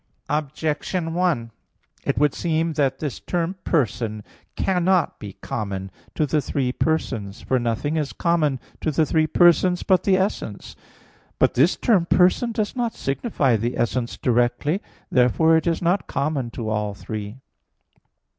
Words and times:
Objection 0.29 1.13
1: 1.13 1.51
It 2.05 2.17
would 2.17 2.33
seem 2.33 2.73
that 2.73 2.97
this 2.97 3.19
term 3.19 3.53
"person" 3.63 4.23
cannot 4.55 5.19
be 5.19 5.33
common 5.43 5.91
to 6.15 6.25
the 6.25 6.41
three 6.41 6.71
persons. 6.71 7.41
For 7.41 7.59
nothing 7.59 7.97
is 7.97 8.11
common 8.11 8.59
to 8.79 8.89
the 8.89 9.05
three 9.05 9.27
persons 9.27 9.83
but 9.83 10.01
the 10.01 10.17
essence. 10.17 10.75
But 11.37 11.53
this 11.53 11.75
term 11.75 12.07
"person" 12.07 12.51
does 12.51 12.75
not 12.75 12.95
signify 12.95 13.57
the 13.57 13.77
essence 13.77 14.17
directly. 14.17 14.81
Therefore 15.11 15.55
it 15.55 15.67
is 15.67 15.83
not 15.83 16.07
common 16.07 16.49
to 16.49 16.67
all 16.69 16.95
three. 16.95 17.37